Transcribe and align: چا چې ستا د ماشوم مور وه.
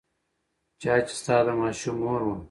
چا 0.81 0.93
چې 1.07 1.13
ستا 1.19 1.37
د 1.45 1.47
ماشوم 1.61 1.95
مور 2.03 2.21
وه. 2.27 2.35